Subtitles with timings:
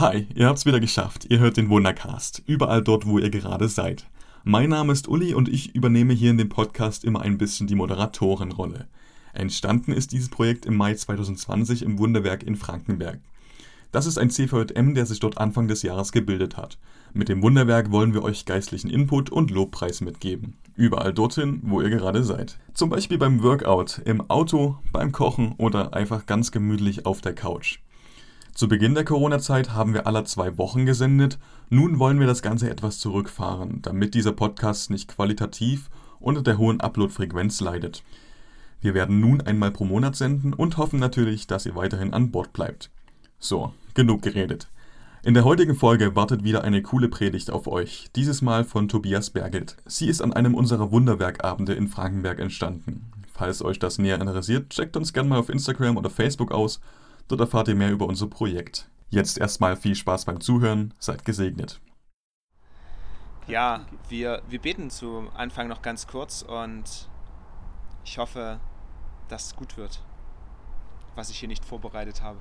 [0.00, 1.26] Hi, ihr habt's wieder geschafft.
[1.28, 2.44] Ihr hört den Wundercast.
[2.46, 4.06] Überall dort, wo ihr gerade seid.
[4.44, 7.74] Mein Name ist Uli und ich übernehme hier in dem Podcast immer ein bisschen die
[7.74, 8.86] Moderatorenrolle.
[9.32, 13.18] Entstanden ist dieses Projekt im Mai 2020 im Wunderwerk in Frankenberg.
[13.90, 16.78] Das ist ein CVM, der sich dort Anfang des Jahres gebildet hat.
[17.12, 20.54] Mit dem Wunderwerk wollen wir euch geistlichen Input und Lobpreis mitgeben.
[20.76, 22.60] Überall dorthin, wo ihr gerade seid.
[22.72, 27.80] Zum Beispiel beim Workout, im Auto, beim Kochen oder einfach ganz gemütlich auf der Couch.
[28.58, 31.38] Zu Beginn der Corona-Zeit haben wir alle zwei Wochen gesendet.
[31.70, 36.80] Nun wollen wir das Ganze etwas zurückfahren, damit dieser Podcast nicht qualitativ unter der hohen
[36.80, 38.02] Upload-Frequenz leidet.
[38.80, 42.52] Wir werden nun einmal pro Monat senden und hoffen natürlich, dass ihr weiterhin an Bord
[42.52, 42.90] bleibt.
[43.38, 44.66] So, genug geredet.
[45.22, 49.30] In der heutigen Folge wartet wieder eine coole Predigt auf euch, dieses Mal von Tobias
[49.30, 49.76] Bergelt.
[49.86, 53.12] Sie ist an einem unserer Wunderwerkabende in Frankenberg entstanden.
[53.32, 56.80] Falls euch das näher interessiert, checkt uns gerne mal auf Instagram oder Facebook aus
[57.28, 58.90] Dort erfahrt ihr mehr über unser Projekt.
[59.10, 61.80] Jetzt erstmal viel Spaß beim Zuhören, seid gesegnet.
[63.46, 67.08] Ja, wir, wir beten zu Anfang noch ganz kurz und
[68.04, 68.60] ich hoffe,
[69.28, 70.02] dass es gut wird,
[71.14, 72.38] was ich hier nicht vorbereitet habe.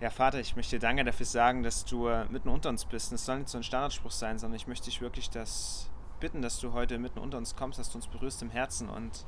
[0.00, 3.12] Ja, Vater, ich möchte dir danke dafür sagen, dass du mitten unter uns bist.
[3.12, 6.60] Es soll nicht so ein Standardspruch sein, sondern ich möchte dich wirklich das bitten, dass
[6.60, 9.24] du heute mitten unter uns kommst, dass du uns berührst im Herzen und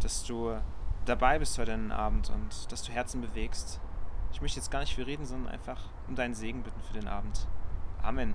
[0.00, 0.56] dass du
[1.04, 3.80] dabei bist heute Abend und dass du Herzen bewegst.
[4.32, 7.08] Ich möchte jetzt gar nicht viel reden, sondern einfach um deinen Segen bitten für den
[7.08, 7.46] Abend.
[8.02, 8.34] Amen.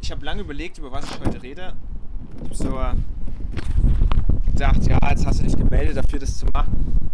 [0.00, 1.74] Ich habe lange überlegt, über was ich heute rede.
[2.34, 2.80] Ich habe so
[4.52, 7.10] gedacht, ja, jetzt hast du dich gemeldet dafür, das zu machen.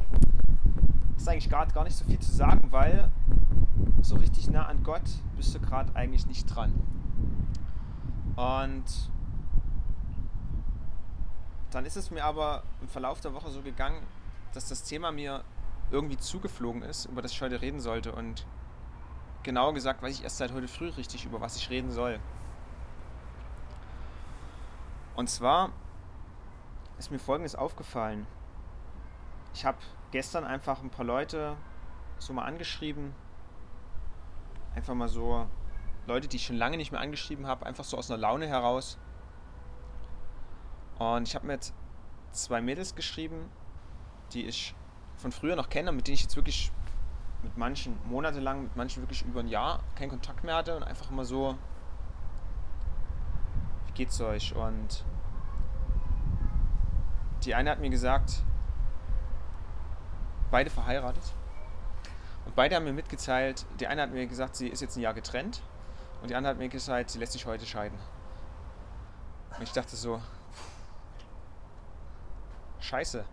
[1.14, 3.10] Das ist eigentlich gerade gar nicht so viel zu sagen, weil
[4.02, 5.02] so richtig nah an Gott
[5.36, 6.72] bist du gerade eigentlich nicht dran.
[8.36, 8.84] Und
[11.74, 14.06] dann ist es mir aber im Verlauf der Woche so gegangen,
[14.52, 15.42] dass das Thema mir
[15.90, 18.12] irgendwie zugeflogen ist, über das ich heute reden sollte.
[18.12, 18.46] Und
[19.42, 22.18] genauer gesagt weiß ich erst seit heute früh richtig, über was ich reden soll.
[25.14, 25.70] Und zwar
[26.98, 28.26] ist mir Folgendes aufgefallen.
[29.54, 29.78] Ich habe
[30.10, 31.56] gestern einfach ein paar Leute
[32.18, 33.14] so mal angeschrieben.
[34.74, 35.46] Einfach mal so
[36.06, 38.98] Leute, die ich schon lange nicht mehr angeschrieben habe, einfach so aus einer Laune heraus.
[40.98, 41.72] Und ich habe mit
[42.30, 43.50] zwei Mädels geschrieben,
[44.32, 44.74] die ich
[45.16, 46.72] von früher noch kenne, mit denen ich jetzt wirklich
[47.42, 51.10] mit manchen monatelang, mit manchen wirklich über ein Jahr keinen Kontakt mehr hatte und einfach
[51.10, 51.56] immer so,
[53.86, 54.54] wie geht's euch?
[54.54, 55.04] Und
[57.44, 58.42] die eine hat mir gesagt,
[60.50, 61.34] beide verheiratet.
[62.44, 65.14] Und beide haben mir mitgeteilt, die eine hat mir gesagt, sie ist jetzt ein Jahr
[65.14, 65.62] getrennt
[66.20, 67.98] und die andere hat mir gesagt, sie lässt sich heute scheiden.
[69.56, 70.20] Und ich dachte so,
[72.92, 73.24] scheiße.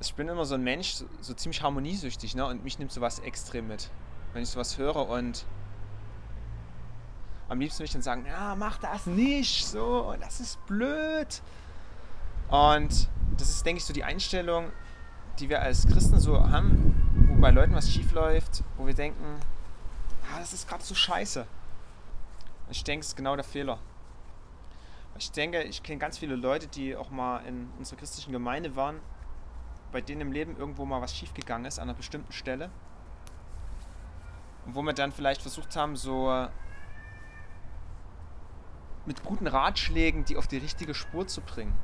[0.00, 2.44] Ich bin immer so ein Mensch, so, so ziemlich harmoniesüchtig, ne?
[2.46, 3.90] Und mich nimmt sowas extrem mit.
[4.32, 5.46] Wenn ich sowas höre und
[7.48, 11.42] am liebsten würde ich dann sagen, ja, mach das nicht, so, das ist blöd.
[12.48, 14.72] Und das ist, denke ich, so die Einstellung,
[15.38, 19.40] die wir als Christen so haben, wo bei Leuten was schief läuft, wo wir denken,
[20.24, 21.46] ah, das ist gerade so scheiße.
[22.70, 23.78] Ich denke, es ist genau der Fehler.
[25.18, 29.00] Ich denke, ich kenne ganz viele Leute, die auch mal in unserer christlichen Gemeinde waren,
[29.90, 32.70] bei denen im Leben irgendwo mal was schiefgegangen ist an einer bestimmten Stelle.
[34.64, 36.46] Und wo wir dann vielleicht versucht haben, so
[39.06, 41.74] mit guten Ratschlägen die auf die richtige Spur zu bringen.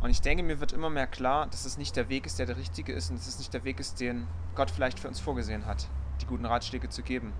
[0.00, 2.46] Und ich denke, mir wird immer mehr klar, dass es nicht der Weg ist, der
[2.46, 5.20] der richtige ist und dass es nicht der Weg ist, den Gott vielleicht für uns
[5.20, 5.88] vorgesehen hat,
[6.22, 7.34] die guten Ratschläge zu geben.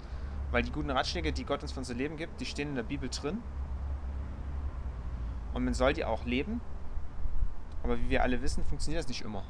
[0.50, 2.82] Weil die guten Ratschläge, die Gott uns für unser Leben gibt, die stehen in der
[2.82, 3.42] Bibel drin
[5.54, 6.60] und man soll die auch leben.
[7.82, 9.42] Aber wie wir alle wissen, funktioniert das nicht immer.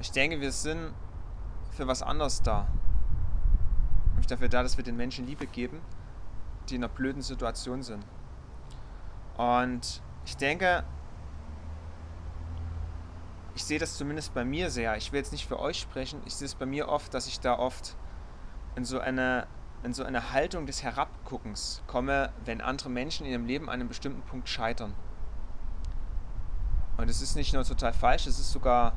[0.00, 0.94] Ich denke, wir sind
[1.70, 2.66] für was anderes da.
[4.20, 5.80] Ich dafür da, dass wir den Menschen Liebe geben,
[6.68, 8.04] die in einer blöden Situation sind.
[9.36, 10.84] Und ich denke,
[13.54, 14.96] ich sehe das zumindest bei mir sehr.
[14.96, 16.20] Ich will jetzt nicht für euch sprechen.
[16.24, 17.96] Ich sehe es bei mir oft, dass ich da oft
[18.76, 19.46] in so eine
[19.84, 23.88] in so eine Haltung des Herabguckens komme, wenn andere Menschen in ihrem Leben an einem
[23.88, 24.94] bestimmten Punkt scheitern.
[26.96, 28.94] Und es ist nicht nur total falsch, es ist sogar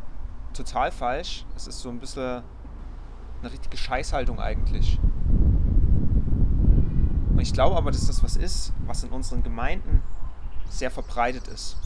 [0.53, 1.45] total falsch.
[1.55, 2.43] Es ist so ein bisschen
[3.41, 4.99] eine richtige Scheißhaltung eigentlich.
[7.31, 10.01] Und ich glaube aber, dass das was ist, was in unseren Gemeinden
[10.69, 11.77] sehr verbreitet ist.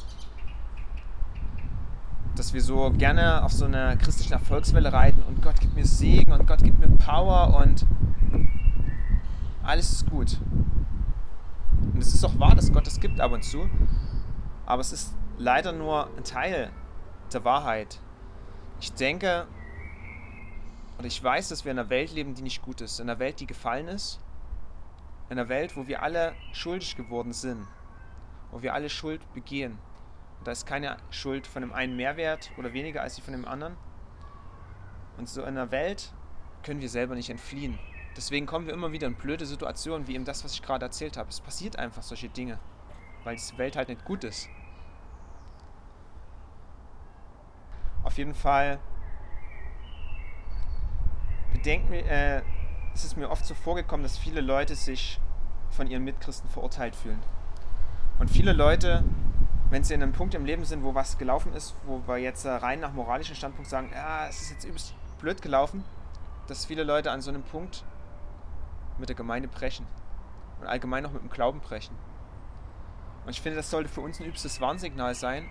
[2.36, 6.32] Dass wir so gerne auf so einer christlichen Erfolgswelle reiten und Gott gibt mir Segen
[6.32, 7.86] und Gott gibt mir Power und
[9.64, 10.38] alles ist gut.
[11.82, 13.70] Und es ist auch wahr, dass Gott es gibt ab und zu.
[14.66, 16.72] Aber es ist leider nur ein Teil
[17.34, 18.00] der Wahrheit.
[18.80, 19.48] Ich denke,
[20.98, 23.00] oder ich weiß, dass wir in einer Welt leben, die nicht gut ist.
[23.00, 24.20] In einer Welt, die gefallen ist.
[25.30, 27.66] In einer Welt, wo wir alle schuldig geworden sind.
[28.52, 29.80] Wo wir alle Schuld begehen.
[30.40, 33.34] Und da ist keine Schuld von dem einen mehr wert oder weniger als die von
[33.34, 33.76] dem anderen.
[35.18, 36.12] Und so in einer Welt
[36.64, 37.78] können wir selber nicht entfliehen.
[38.16, 41.18] Deswegen kommen wir immer wieder in blöde Situationen, wie eben das, was ich gerade erzählt
[41.18, 41.30] habe.
[41.30, 42.60] Es passiert einfach solche Dinge,
[43.24, 44.50] weil diese Welt halt nicht gut ist.
[48.04, 48.80] Auf jeden Fall
[51.54, 52.42] bedenken, äh,
[52.94, 55.20] es ist mir oft so vorgekommen, dass viele Leute sich
[55.70, 57.22] von ihren Mitchristen verurteilt fühlen.
[58.20, 59.04] Und viele Leute,
[59.70, 62.46] wenn sie in einem Punkt im Leben sind, wo was gelaufen ist, wo wir jetzt
[62.46, 65.84] rein nach moralischen Standpunkt sagen, ja, es ist jetzt übelst blöd gelaufen,
[66.48, 67.86] dass viele Leute an so einem Punkt
[69.02, 69.86] mit der Gemeinde brechen
[70.62, 71.96] und allgemein auch mit dem Glauben brechen.
[73.26, 75.50] Und ich finde, das sollte für uns ein übstes Warnsignal sein,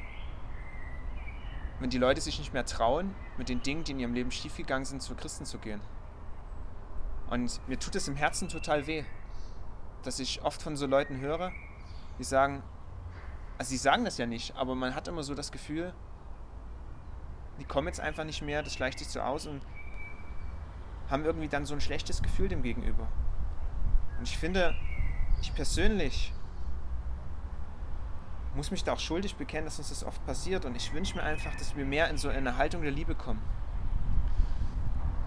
[1.79, 4.85] wenn die Leute sich nicht mehr trauen, mit den Dingen, die in ihrem Leben schiefgegangen
[4.85, 5.81] sind, zu Christen zu gehen.
[7.29, 9.05] Und mir tut es im Herzen total weh,
[10.03, 11.53] dass ich oft von so Leuten höre,
[12.19, 12.63] die sagen,
[13.57, 15.95] also sie sagen das ja nicht, aber man hat immer so das Gefühl,
[17.61, 19.63] die kommen jetzt einfach nicht mehr, das schleicht sich so aus und
[21.09, 23.07] haben irgendwie dann so ein schlechtes Gefühl dem gegenüber.
[24.21, 24.75] Und ich finde,
[25.41, 26.35] ich persönlich
[28.55, 30.67] muss mich da auch schuldig bekennen, dass uns das oft passiert.
[30.67, 33.41] Und ich wünsche mir einfach, dass wir mehr in so eine Haltung der Liebe kommen.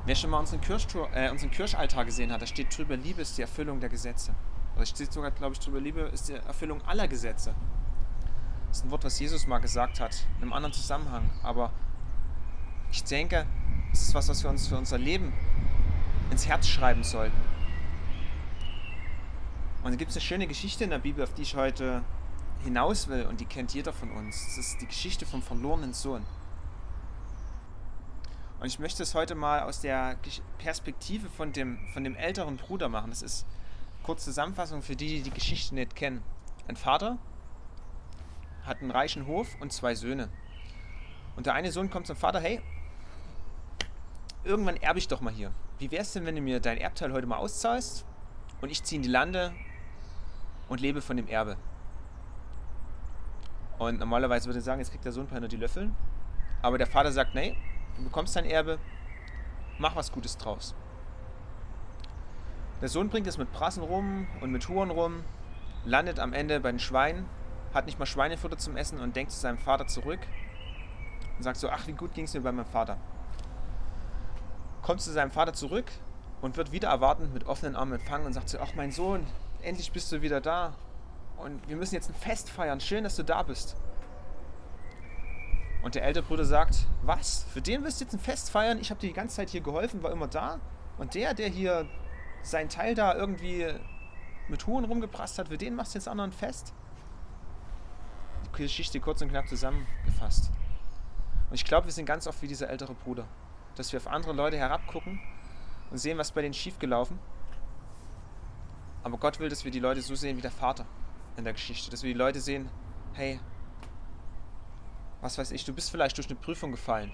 [0.05, 3.35] Wer schon mal unseren, Kirchtour, äh, unseren Kirchaltar gesehen hat, da steht drüber, Liebe ist
[3.35, 4.35] die Erfüllung der Gesetze.
[4.75, 7.55] Oder steht sogar, glaube ich, drüber, Liebe ist die Erfüllung aller Gesetze.
[8.67, 11.31] Das ist ein Wort, was Jesus mal gesagt hat, in einem anderen Zusammenhang.
[11.41, 11.71] Aber
[12.91, 13.47] ich denke,
[13.91, 15.33] es ist was, was wir uns für unser Leben
[16.29, 17.52] ins Herz schreiben sollten.
[19.83, 22.03] Und da gibt es eine schöne Geschichte in der Bibel, auf die ich heute
[22.63, 24.45] hinaus will und die kennt jeder von uns.
[24.45, 26.25] Das ist die Geschichte vom verlorenen Sohn.
[28.61, 30.17] Und ich möchte es heute mal aus der
[30.57, 33.09] Perspektive von dem, von dem älteren Bruder machen.
[33.09, 33.45] Das ist
[34.03, 36.23] kurze Zusammenfassung für die, die die Geschichte nicht kennen.
[36.69, 37.17] Ein Vater
[38.65, 40.29] hat einen reichen Hof und zwei Söhne.
[41.35, 42.61] Und der eine Sohn kommt zum Vater, hey,
[44.45, 45.51] irgendwann erbe ich doch mal hier.
[45.79, 48.05] Wie wäre es denn, wenn du mir dein Erbteil heute mal auszahlst
[48.61, 49.53] und ich ziehe in die Lande
[50.69, 51.57] und lebe von dem Erbe.
[53.77, 55.91] Und normalerweise würde ich sagen, jetzt kriegt der Sohn nur die Löffel.
[56.61, 57.57] Aber der Vater sagt, nee,
[57.97, 58.79] du bekommst dein Erbe,
[59.77, 60.75] mach was Gutes draus.
[62.81, 65.23] Der Sohn bringt es mit Prassen rum und mit Huren rum,
[65.85, 67.25] landet am Ende bei den Schweinen,
[67.73, 70.19] hat nicht mal Schweinefutter zum Essen und denkt zu seinem Vater zurück
[71.37, 72.97] und sagt so, ach, wie gut ging es mir bei meinem Vater.
[74.81, 75.91] Kommt zu seinem Vater zurück
[76.41, 79.25] und wird wieder erwartend mit offenen Armen empfangen und sagt so, ach mein Sohn,
[79.63, 80.75] endlich bist du wieder da.
[81.37, 82.79] Und wir müssen jetzt ein Fest feiern.
[82.79, 83.75] Schön, dass du da bist.
[85.81, 87.45] Und der ältere Bruder sagt, was?
[87.51, 88.79] Für den wirst du jetzt ein Fest feiern?
[88.79, 90.59] Ich habe dir die ganze Zeit hier geholfen, war immer da.
[90.97, 91.87] Und der, der hier
[92.41, 93.67] sein Teil da irgendwie
[94.47, 96.73] mit Huren rumgeprasst hat, für den machst du jetzt ein Fest?
[98.45, 100.51] Die Geschichte kurz und knapp zusammengefasst.
[101.49, 103.25] Und ich glaube, wir sind ganz oft wie dieser ältere Bruder.
[103.75, 105.19] Dass wir auf andere Leute herabgucken
[105.89, 107.19] und sehen, was bei denen schiefgelaufen
[109.03, 110.85] aber Gott will, dass wir die Leute so sehen wie der Vater
[111.35, 111.91] in der Geschichte.
[111.91, 112.69] Dass wir die Leute sehen,
[113.13, 113.39] hey,
[115.21, 117.11] was weiß ich, du bist vielleicht durch eine Prüfung gefallen.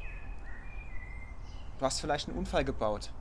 [1.80, 3.12] Du hast vielleicht einen Unfall gebaut.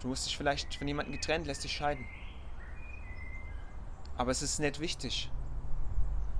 [0.00, 2.06] Du musst dich vielleicht von jemandem getrennt, lässt dich scheiden.
[4.16, 5.30] Aber es ist nicht wichtig.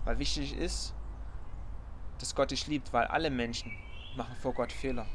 [0.04, 0.94] Weil wichtig ist,
[2.18, 3.72] dass Gott dich liebt, weil alle Menschen
[4.16, 5.06] machen vor Gott Fehler.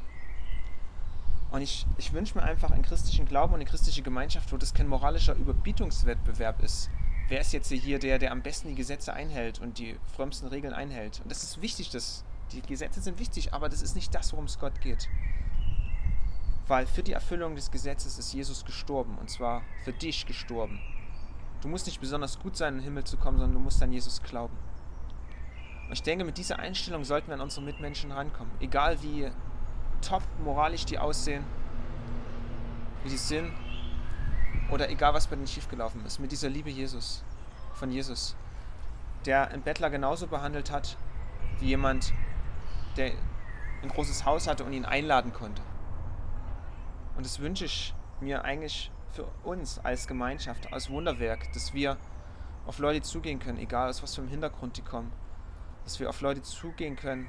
[1.54, 4.74] Und ich, ich wünsche mir einfach einen christlichen Glauben und eine christliche Gemeinschaft, wo das
[4.74, 6.90] kein moralischer Überbietungswettbewerb ist.
[7.28, 10.74] Wer ist jetzt hier der, der am besten die Gesetze einhält und die frömmsten Regeln
[10.74, 11.20] einhält?
[11.22, 14.46] Und das ist wichtig, das, die Gesetze sind wichtig, aber das ist nicht das, worum
[14.46, 15.08] es Gott geht.
[16.66, 20.80] Weil für die Erfüllung des Gesetzes ist Jesus gestorben und zwar für dich gestorben.
[21.60, 23.92] Du musst nicht besonders gut sein, in den Himmel zu kommen, sondern du musst an
[23.92, 24.56] Jesus glauben.
[25.86, 28.50] Und ich denke, mit dieser Einstellung sollten wir an unsere Mitmenschen rankommen.
[28.58, 29.30] Egal wie
[30.06, 31.44] top moralisch die aussehen,
[33.02, 33.52] wie die sind,
[34.70, 37.22] oder egal was bei denen schiefgelaufen ist, mit dieser Liebe Jesus,
[37.74, 38.36] von Jesus,
[39.26, 40.96] der einen Bettler genauso behandelt hat,
[41.60, 42.12] wie jemand,
[42.96, 43.12] der
[43.82, 45.62] ein großes Haus hatte und ihn einladen konnte.
[47.16, 51.96] Und das wünsche ich mir eigentlich für uns als Gemeinschaft, als Wunderwerk, dass wir
[52.66, 55.12] auf Leute zugehen können, egal aus was für einem Hintergrund die kommen.
[55.84, 57.28] Dass wir auf Leute zugehen können,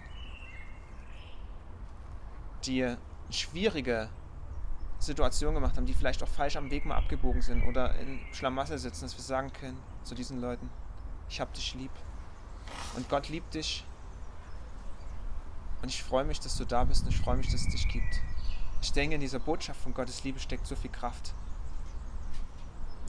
[2.65, 2.95] die
[3.29, 4.09] schwierige
[4.99, 8.77] Situation gemacht haben, die vielleicht auch falsch am Weg mal abgebogen sind oder in Schlamassel
[8.77, 10.69] sitzen, dass wir sagen können zu diesen Leuten,
[11.29, 11.91] ich hab dich lieb.
[12.95, 13.85] Und Gott liebt dich.
[15.81, 17.87] Und ich freue mich, dass du da bist und ich freue mich, dass es dich
[17.87, 18.21] gibt.
[18.81, 21.33] Ich denke, in dieser Botschaft von Gottes Liebe steckt so viel Kraft.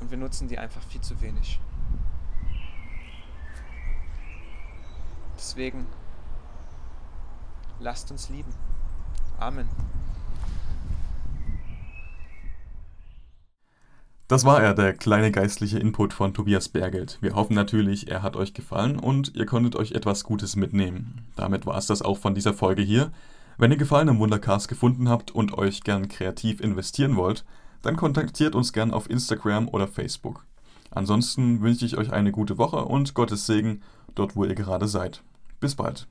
[0.00, 1.58] Und wir nutzen die einfach viel zu wenig.
[5.36, 5.86] Deswegen
[7.78, 8.52] lasst uns lieben.
[9.38, 9.68] Amen.
[14.28, 17.18] Das war er, der kleine geistliche Input von Tobias Bergelt.
[17.20, 21.24] Wir hoffen natürlich, er hat euch gefallen und ihr konntet euch etwas Gutes mitnehmen.
[21.36, 23.12] Damit war es das auch von dieser Folge hier.
[23.56, 27.44] Wenn ihr Gefallen am Wundercast gefunden habt und euch gern kreativ investieren wollt,
[27.82, 30.44] dann kontaktiert uns gern auf Instagram oder Facebook.
[30.90, 33.82] Ansonsten wünsche ich euch eine gute Woche und Gottes Segen
[34.16, 35.22] dort, wo ihr gerade seid.
[35.60, 36.08] Bis bald.